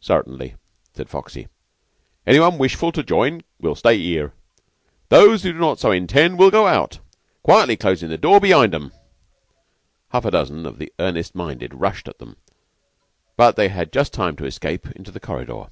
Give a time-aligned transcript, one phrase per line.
[0.00, 0.56] "Certainly,"
[0.92, 1.46] said Foxy.
[2.26, 4.32] "Any one wishful to join will stay 'ere.
[5.08, 6.98] Those who do not so intend will go out,
[7.44, 8.90] quietly closin' the door be'ind 'em."
[10.08, 12.38] Half a dozen of the earnest minded rushed at them,
[13.38, 15.66] and they had just time to escape into the corridor.